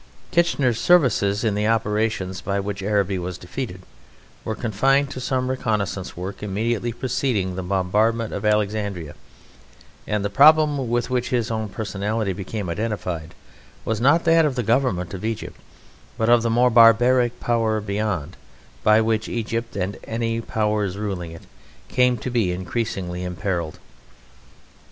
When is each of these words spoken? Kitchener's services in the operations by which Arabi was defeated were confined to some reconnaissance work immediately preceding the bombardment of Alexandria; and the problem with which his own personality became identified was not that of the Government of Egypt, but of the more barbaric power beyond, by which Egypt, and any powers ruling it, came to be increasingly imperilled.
Kitchener's 0.31 0.81
services 0.81 1.43
in 1.43 1.53
the 1.53 1.67
operations 1.67 2.41
by 2.41 2.59
which 2.59 2.81
Arabi 2.81 3.19
was 3.19 3.37
defeated 3.37 3.83
were 4.43 4.55
confined 4.55 5.11
to 5.11 5.19
some 5.21 5.47
reconnaissance 5.47 6.17
work 6.17 6.41
immediately 6.41 6.91
preceding 6.91 7.53
the 7.55 7.61
bombardment 7.61 8.33
of 8.33 8.43
Alexandria; 8.43 9.13
and 10.07 10.25
the 10.25 10.31
problem 10.31 10.89
with 10.89 11.11
which 11.11 11.29
his 11.29 11.51
own 11.51 11.69
personality 11.69 12.33
became 12.33 12.67
identified 12.67 13.35
was 13.85 14.01
not 14.01 14.23
that 14.23 14.43
of 14.43 14.55
the 14.55 14.63
Government 14.63 15.13
of 15.13 15.23
Egypt, 15.23 15.57
but 16.17 16.29
of 16.29 16.41
the 16.41 16.49
more 16.49 16.71
barbaric 16.71 17.39
power 17.39 17.79
beyond, 17.79 18.37
by 18.83 19.01
which 19.01 19.29
Egypt, 19.29 19.75
and 19.75 19.97
any 20.05 20.41
powers 20.41 20.97
ruling 20.97 21.31
it, 21.31 21.43
came 21.89 22.17
to 22.17 22.31
be 22.31 22.51
increasingly 22.51 23.23
imperilled. 23.23 23.77